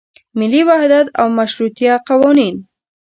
[0.39, 2.55] ملي وحدت او مشروطیه قوانین.